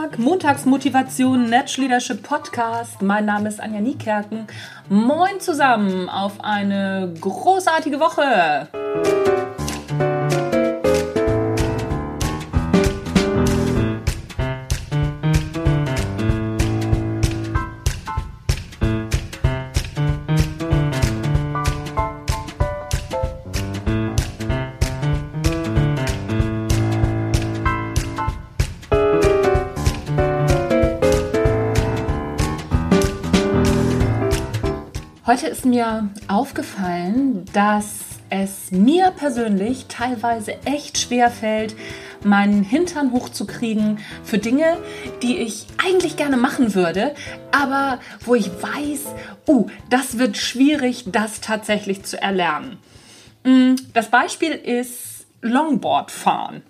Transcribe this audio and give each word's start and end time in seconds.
Montag, 0.00 0.18
Montagsmotivation, 0.18 1.50
Natural 1.50 1.88
Leadership 1.88 2.22
Podcast. 2.22 3.02
Mein 3.02 3.26
Name 3.26 3.50
ist 3.50 3.60
Anja 3.60 3.80
Niekerken. 3.80 4.46
Moin 4.88 5.40
zusammen 5.40 6.08
auf 6.08 6.42
eine 6.42 7.12
großartige 7.20 8.00
Woche. 8.00 9.19
Heute 35.30 35.46
ist 35.46 35.64
mir 35.64 36.08
aufgefallen, 36.26 37.44
dass 37.52 38.00
es 38.30 38.72
mir 38.72 39.12
persönlich 39.12 39.86
teilweise 39.86 40.56
echt 40.64 40.98
schwer 40.98 41.30
fällt, 41.30 41.76
meinen 42.24 42.64
Hintern 42.64 43.12
hochzukriegen 43.12 44.00
für 44.24 44.38
Dinge, 44.38 44.76
die 45.22 45.36
ich 45.36 45.68
eigentlich 45.86 46.16
gerne 46.16 46.36
machen 46.36 46.74
würde, 46.74 47.14
aber 47.52 48.00
wo 48.24 48.34
ich 48.34 48.50
weiß, 48.50 49.14
uh, 49.46 49.68
das 49.88 50.18
wird 50.18 50.36
schwierig, 50.36 51.04
das 51.12 51.40
tatsächlich 51.40 52.02
zu 52.02 52.20
erlernen. 52.20 52.78
Mm, 53.44 53.76
das 53.94 54.08
Beispiel 54.10 54.50
ist 54.50 55.26
Longboard 55.42 56.10
fahren. 56.10 56.62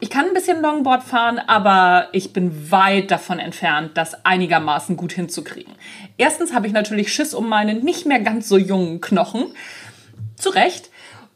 Ich 0.00 0.10
kann 0.10 0.26
ein 0.26 0.34
bisschen 0.34 0.62
Longboard 0.62 1.02
fahren, 1.02 1.40
aber 1.40 2.08
ich 2.12 2.32
bin 2.32 2.70
weit 2.70 3.10
davon 3.10 3.40
entfernt, 3.40 3.92
das 3.94 4.24
einigermaßen 4.24 4.96
gut 4.96 5.12
hinzukriegen. 5.12 5.74
Erstens 6.16 6.54
habe 6.54 6.68
ich 6.68 6.72
natürlich 6.72 7.12
Schiss 7.12 7.34
um 7.34 7.48
meine 7.48 7.74
nicht 7.74 8.06
mehr 8.06 8.20
ganz 8.20 8.48
so 8.48 8.56
jungen 8.56 9.00
Knochen. 9.00 9.46
Zu 10.36 10.50
Recht. 10.50 10.90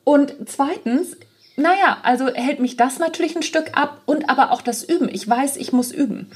Und 0.05 0.34
zweitens, 0.46 1.16
naja, 1.56 1.98
also 2.05 2.28
hält 2.28 2.60
mich 2.60 2.77
das 2.77 3.00
natürlich 3.00 3.34
ein 3.34 3.42
Stück 3.42 3.77
ab 3.77 4.00
und 4.06 4.30
aber 4.30 4.52
auch 4.52 4.62
das 4.62 4.84
Üben. 4.84 5.08
Ich 5.12 5.28
weiß, 5.28 5.56
ich 5.56 5.72
muss 5.72 5.90
üben. 5.90 6.30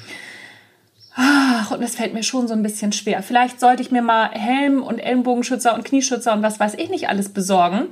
Ach, 1.14 1.70
und 1.70 1.80
das 1.80 1.94
fällt 1.94 2.12
mir 2.12 2.24
schon 2.24 2.48
so 2.48 2.54
ein 2.54 2.62
bisschen 2.62 2.92
schwer. 2.92 3.22
Vielleicht 3.22 3.60
sollte 3.60 3.82
ich 3.82 3.92
mir 3.92 4.02
mal 4.02 4.30
Helm 4.32 4.82
und 4.82 4.98
Ellenbogenschützer 4.98 5.74
und 5.74 5.84
Knieschützer 5.84 6.32
und 6.32 6.42
was 6.42 6.58
weiß 6.58 6.74
ich 6.74 6.90
nicht 6.90 7.08
alles 7.08 7.28
besorgen 7.28 7.86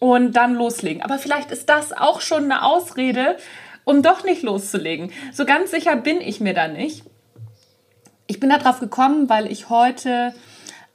und 0.00 0.32
dann 0.32 0.54
loslegen. 0.54 1.02
Aber 1.02 1.18
vielleicht 1.18 1.52
ist 1.52 1.68
das 1.68 1.92
auch 1.92 2.20
schon 2.20 2.44
eine 2.44 2.64
Ausrede, 2.64 3.36
um 3.84 4.02
doch 4.02 4.24
nicht 4.24 4.42
loszulegen. 4.42 5.12
So 5.32 5.44
ganz 5.44 5.70
sicher 5.70 5.94
bin 5.94 6.20
ich 6.20 6.40
mir 6.40 6.54
da 6.54 6.66
nicht. 6.66 7.04
Ich 8.26 8.40
bin 8.40 8.50
darauf 8.50 8.80
gekommen, 8.80 9.28
weil 9.28 9.50
ich 9.50 9.68
heute 9.68 10.34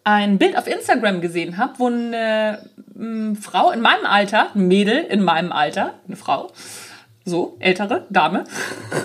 ein 0.04 0.38
Bild 0.38 0.58
auf 0.58 0.68
Instagram 0.68 1.22
gesehen 1.22 1.58
habe, 1.58 1.74
wo 1.78 1.88
eine 1.88 2.70
äh, 2.98 3.36
Frau 3.36 3.72
in 3.72 3.82
meinem 3.82 4.06
Alter, 4.06 4.54
ein 4.56 4.68
Mädel 4.68 5.04
in 5.04 5.24
meinem 5.24 5.52
Alter, 5.52 5.96
eine 6.08 6.16
Frau, 6.16 6.52
so, 7.26 7.58
ältere 7.60 8.06
Dame, 8.10 8.46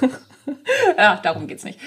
ja, 0.98 1.16
darum 1.22 1.46
geht's 1.46 1.64
nicht, 1.64 1.80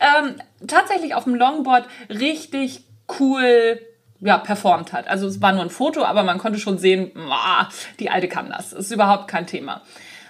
ähm, 0.00 0.36
tatsächlich 0.66 1.14
auf 1.14 1.24
dem 1.24 1.34
Longboard 1.34 1.86
richtig 2.08 2.84
cool 3.18 3.80
ja, 4.20 4.38
performt 4.38 4.92
hat. 4.92 5.08
Also 5.08 5.26
es 5.26 5.40
war 5.40 5.52
nur 5.52 5.62
ein 5.62 5.70
Foto, 5.70 6.04
aber 6.04 6.22
man 6.22 6.38
konnte 6.38 6.58
schon 6.58 6.78
sehen, 6.78 7.10
die 7.98 8.10
Alte 8.10 8.28
kann 8.28 8.50
das. 8.50 8.70
Das 8.70 8.80
ist 8.80 8.92
überhaupt 8.92 9.28
kein 9.28 9.46
Thema. 9.46 9.82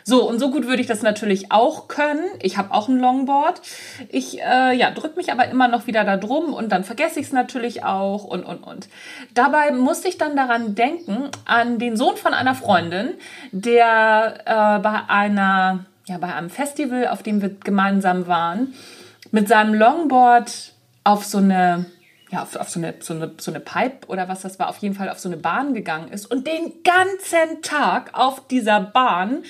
So, 0.04 0.28
und 0.28 0.38
so 0.38 0.50
gut 0.50 0.66
würde 0.66 0.80
ich 0.80 0.88
das 0.88 1.02
natürlich 1.02 1.52
auch 1.52 1.86
können. 1.86 2.24
Ich 2.40 2.56
habe 2.56 2.72
auch 2.72 2.88
ein 2.88 2.98
Longboard. 2.98 3.60
Ich 4.08 4.40
äh, 4.40 4.74
ja, 4.76 4.90
drücke 4.90 5.16
mich 5.16 5.30
aber 5.30 5.46
immer 5.48 5.68
noch 5.68 5.86
wieder 5.86 6.04
da 6.04 6.16
drum 6.16 6.54
und 6.54 6.70
dann 6.72 6.84
vergesse 6.84 7.20
ich 7.20 7.26
es 7.26 7.32
natürlich 7.32 7.84
auch 7.84 8.24
und, 8.24 8.42
und, 8.44 8.58
und. 8.58 8.88
Dabei 9.34 9.72
musste 9.72 10.08
ich 10.08 10.18
dann 10.18 10.36
daran 10.36 10.74
denken, 10.74 11.28
an 11.44 11.78
den 11.78 11.96
Sohn 11.96 12.16
von 12.16 12.34
einer 12.34 12.54
Freundin, 12.54 13.10
der 13.52 14.34
äh, 14.46 14.78
bei 14.80 15.00
einer, 15.08 15.84
ja, 16.06 16.18
bei 16.18 16.34
einem 16.34 16.50
Festival, 16.50 17.08
auf 17.08 17.22
dem 17.22 17.42
wir 17.42 17.50
gemeinsam 17.50 18.26
waren, 18.26 18.74
mit 19.30 19.48
seinem 19.48 19.74
Longboard 19.74 20.72
auf 21.04 21.24
so 21.24 21.38
eine 21.38 21.86
ja, 22.30 22.42
auf, 22.42 22.56
auf 22.56 22.68
so, 22.68 22.78
eine, 22.78 22.94
so, 23.00 23.14
eine, 23.14 23.32
so 23.38 23.50
eine 23.50 23.60
Pipe 23.60 24.06
oder 24.06 24.28
was 24.28 24.42
das 24.42 24.58
war, 24.58 24.68
auf 24.68 24.78
jeden 24.78 24.94
Fall 24.94 25.08
auf 25.08 25.18
so 25.18 25.28
eine 25.28 25.36
Bahn 25.36 25.74
gegangen 25.74 26.12
ist 26.12 26.26
und 26.26 26.46
den 26.46 26.82
ganzen 26.84 27.62
Tag 27.62 28.10
auf 28.12 28.46
dieser 28.46 28.80
Bahn 28.80 29.42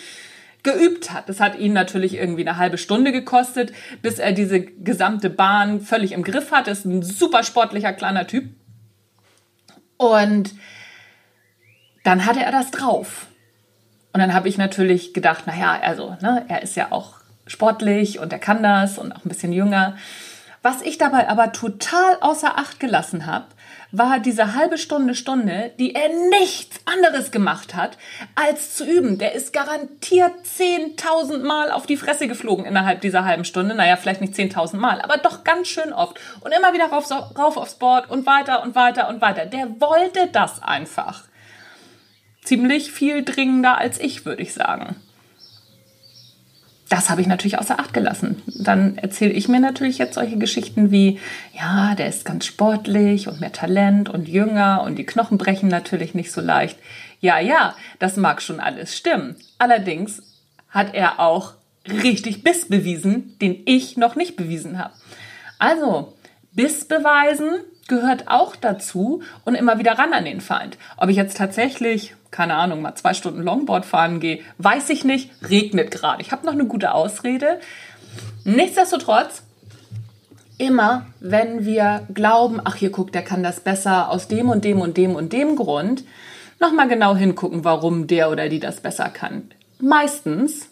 geübt 0.63 1.13
hat. 1.13 1.29
Das 1.29 1.41
hat 1.41 1.59
ihn 1.59 1.73
natürlich 1.73 2.15
irgendwie 2.15 2.47
eine 2.47 2.59
halbe 2.59 2.79
Stunde 2.79 3.13
gekostet, 3.13 3.73
bis 4.03 4.19
er 4.19 4.33
diese 4.33 4.61
gesamte 4.61 5.31
Bahn 5.31 5.81
völlig 5.81 6.13
im 6.13 6.23
Griff 6.23 6.53
hat. 6.53 6.69
Ist 6.69 6.85
ein 6.85 7.03
super 7.03 7.43
sportlicher 7.43 7.93
kleiner 7.93 8.27
Typ. 8.27 8.45
Und 9.97 10.55
dann 12.05 12.27
hatte 12.27 12.41
er 12.41 12.53
das 12.53 12.71
drauf. 12.71 13.27
Und 14.13 14.21
dann 14.21 14.35
habe 14.35 14.49
ich 14.49 14.59
natürlich 14.59 15.15
gedacht, 15.15 15.47
naja, 15.47 15.79
also, 15.83 16.17
ne, 16.21 16.45
er 16.49 16.63
ist 16.63 16.77
ja 16.77 16.91
auch 16.91 17.21
sportlich 17.47 18.19
und 18.19 18.33
er 18.33 18.39
kann 18.39 18.63
das 18.63 18.99
und 18.99 19.13
auch 19.13 19.25
ein 19.25 19.29
bisschen 19.29 19.53
jünger. 19.53 19.97
Was 20.63 20.83
ich 20.83 20.99
dabei 20.99 21.29
aber 21.29 21.53
total 21.53 22.19
außer 22.21 22.59
Acht 22.59 22.81
gelassen 22.81 23.25
habe, 23.25 23.47
war 23.93 24.21
diese 24.21 24.55
halbe 24.55 24.77
Stunde, 24.77 25.15
Stunde, 25.15 25.73
die 25.79 25.95
er 25.95 26.11
nichts 26.29 26.81
anderes 26.85 27.31
gemacht 27.31 27.75
hat, 27.75 27.97
als 28.35 28.75
zu 28.75 28.85
üben. 28.85 29.17
Der 29.17 29.33
ist 29.33 29.55
garantiert 29.55 30.33
10.000 30.45 31.45
Mal 31.45 31.73
auf 31.73 31.87
die 31.87 31.97
Fresse 31.97 32.29
geflogen 32.29 32.67
innerhalb 32.67 33.01
dieser 33.01 33.25
halben 33.25 33.47
Stunde. 33.47 33.75
Naja, 33.75 33.97
vielleicht 33.97 34.21
nicht 34.21 34.35
10.000 34.35 34.77
Mal, 34.77 35.01
aber 35.01 35.17
doch 35.17 35.45
ganz 35.45 35.69
schön 35.69 35.95
oft. 35.95 36.21
Und 36.41 36.53
immer 36.53 36.75
wieder 36.75 36.87
rauf, 36.91 37.11
rauf 37.11 37.57
aufs 37.57 37.75
Board 37.75 38.11
und 38.11 38.27
weiter 38.27 38.63
und 38.63 38.75
weiter 38.75 39.09
und 39.09 39.23
weiter. 39.23 39.47
Der 39.47 39.81
wollte 39.81 40.29
das 40.31 40.63
einfach. 40.63 41.25
Ziemlich 42.45 42.93
viel 42.93 43.25
dringender 43.25 43.79
als 43.79 43.99
ich, 43.99 44.27
würde 44.27 44.43
ich 44.43 44.53
sagen 44.53 44.97
das 46.91 47.09
habe 47.09 47.21
ich 47.21 47.29
natürlich 47.29 47.59
außer 47.59 47.79
Acht 47.79 47.95
gelassen. 47.95 48.43
Dann 48.47 48.99
erzähle 48.99 49.33
ich 49.33 49.49
mir 49.49 49.61
natürlich 49.61 49.99
jetzt 49.99 50.15
solche 50.15 50.37
Geschichten 50.37 50.91
wie, 50.91 51.21
ja, 51.57 51.95
der 51.95 52.09
ist 52.09 52.25
ganz 52.25 52.45
sportlich 52.45 53.29
und 53.29 53.41
mehr 53.41 53.53
Talent 53.53 54.09
und 54.09 54.29
jünger 54.29 54.83
und 54.85 54.97
die 54.97 55.07
Knochen 55.07 55.39
brechen 55.39 55.69
natürlich 55.69 56.15
nicht 56.15 56.33
so 56.33 56.41
leicht. 56.41 56.77
Ja, 57.21 57.39
ja, 57.39 57.77
das 58.01 58.17
mag 58.17 58.43
schon 58.43 58.59
alles 58.59 58.97
stimmen. 58.97 59.37
Allerdings 59.57 60.21
hat 60.69 60.93
er 60.93 61.21
auch 61.21 61.55
richtig 61.89 62.43
Biss 62.43 62.67
bewiesen, 62.67 63.39
den 63.39 63.63
ich 63.67 63.97
noch 63.97 64.17
nicht 64.17 64.35
bewiesen 64.35 64.77
habe. 64.79 64.95
Also, 65.61 66.17
Biss 66.53 66.87
beweisen 66.87 67.61
gehört 67.89 68.29
auch 68.29 68.57
dazu 68.57 69.23
und 69.45 69.55
immer 69.55 69.79
wieder 69.79 69.99
ran 69.99 70.13
an 70.13 70.25
den 70.25 70.41
Feind. 70.41 70.79
Ob 70.97 71.09
ich 71.09 71.17
jetzt 71.17 71.37
tatsächlich 71.37 72.15
keine 72.31 72.55
Ahnung, 72.55 72.83
mal 72.83 72.95
zwei 72.95 73.15
Stunden 73.15 73.43
Longboard 73.43 73.85
fahren 73.85 74.21
gehe, 74.21 74.41
weiß 74.59 74.91
ich 74.91 75.05
nicht, 75.05 75.31
regnet 75.49 75.91
gerade. 75.91 76.23
Ich 76.23 76.33
habe 76.33 76.47
noch 76.47 76.53
eine 76.53 76.67
gute 76.67 76.95
Ausrede. 76.95 77.61
Nichtsdestotrotz, 78.45 79.43
immer 80.59 81.07
wenn 81.21 81.65
wir 81.65 82.07
glauben, 82.15 82.61
ach 82.65 82.77
hier 82.77 82.91
guckt, 82.91 83.15
der 83.15 83.23
kann 83.23 83.43
das 83.43 83.61
besser 83.61 84.11
aus 84.11 84.29
dem 84.29 84.49
und 84.49 84.65
dem 84.65 84.81
und 84.81 84.97
dem 84.97 85.15
und 85.15 85.33
dem 85.33 85.57
Grund, 85.57 86.05
nochmal 86.61 86.89
genau 86.89 87.17
hingucken, 87.17 87.65
warum 87.65 88.07
der 88.07 88.31
oder 88.31 88.49
die 88.49 88.61
das 88.61 88.81
besser 88.81 89.09
kann. 89.09 89.51
Meistens 89.81 90.69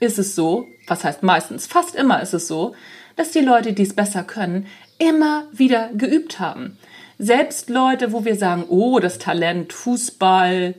ist 0.00 0.18
es 0.18 0.34
so, 0.34 0.66
was 0.86 1.02
heißt 1.02 1.22
meistens, 1.22 1.66
fast 1.66 1.94
immer 1.94 2.22
ist 2.22 2.34
es 2.34 2.46
so, 2.46 2.74
dass 3.16 3.32
die 3.32 3.40
Leute, 3.40 3.72
die 3.72 3.82
es 3.82 3.96
besser 3.96 4.22
können, 4.22 4.66
immer 4.98 5.44
wieder 5.52 5.90
geübt 5.94 6.40
haben. 6.40 6.78
Selbst 7.18 7.68
Leute, 7.68 8.12
wo 8.12 8.24
wir 8.24 8.36
sagen, 8.36 8.64
oh, 8.68 9.00
das 9.00 9.18
Talent, 9.18 9.72
Fußball, 9.72 10.74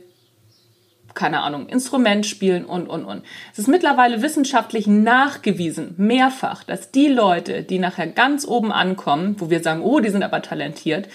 keine 1.14 1.40
Ahnung, 1.42 1.68
Instrument 1.68 2.24
spielen 2.24 2.64
und, 2.64 2.88
und, 2.88 3.04
und. 3.04 3.24
Es 3.52 3.58
ist 3.58 3.68
mittlerweile 3.68 4.22
wissenschaftlich 4.22 4.86
nachgewiesen, 4.86 5.94
mehrfach, 5.96 6.64
dass 6.64 6.90
die 6.90 7.08
Leute, 7.08 7.62
die 7.62 7.78
nachher 7.78 8.06
ganz 8.06 8.46
oben 8.46 8.72
ankommen, 8.72 9.36
wo 9.38 9.50
wir 9.50 9.62
sagen, 9.62 9.82
oh, 9.82 10.00
die 10.00 10.10
sind 10.10 10.22
aber 10.22 10.42
talentiert, 10.42 11.08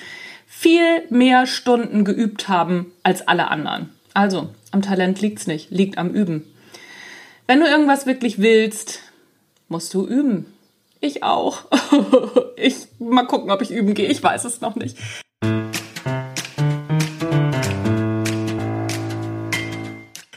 viel 0.46 1.04
mehr 1.10 1.48
Stunden 1.48 2.06
geübt 2.06 2.48
haben 2.48 2.92
als 3.04 3.28
alle 3.28 3.48
anderen. 3.48 3.90
Also, 4.14 4.50
am 4.72 4.82
Talent 4.82 5.22
liegt's 5.22 5.48
nicht, 5.48 5.72
liegt 5.72 5.98
am 5.98 6.12
Üben. 6.12 6.46
Wenn 7.48 7.60
du 7.60 7.68
irgendwas 7.68 8.06
wirklich 8.06 8.40
willst, 8.40 9.02
musst 9.68 9.94
du 9.94 10.06
üben. 10.06 10.46
Ich 11.06 11.22
auch. 11.22 11.66
ich 12.56 12.88
mal 12.98 13.28
gucken, 13.28 13.52
ob 13.52 13.62
ich 13.62 13.70
üben 13.70 13.94
gehe. 13.94 14.08
Ich 14.08 14.24
weiß 14.24 14.44
es 14.44 14.60
noch 14.60 14.74
nicht. 14.76 14.98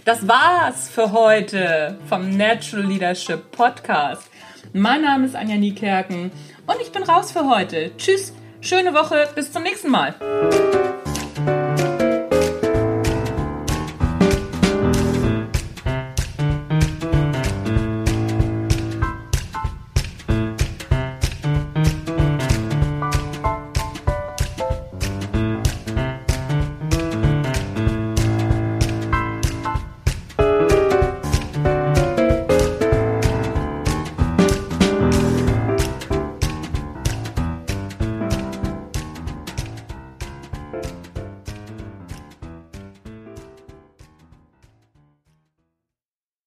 Das 0.05 0.29
war's 0.29 0.91
für 0.91 1.13
heute 1.13 1.99
vom 2.07 2.37
Natural 2.37 2.85
Leadership 2.85 3.51
Podcast. 3.51 4.29
Mein 4.75 5.01
Name 5.01 5.25
ist 5.25 5.35
Anja 5.35 5.57
Niekerken 5.57 6.31
und 6.67 6.77
ich 6.83 6.93
bin 6.93 7.03
raus 7.03 7.33
für 7.33 7.49
heute. 7.49 7.93
Tschüss, 7.97 8.35
schöne 8.61 8.93
Woche, 8.93 9.27
bis 9.35 9.51
zum 9.51 9.63
nächsten 9.63 9.89
Mal. 9.89 10.15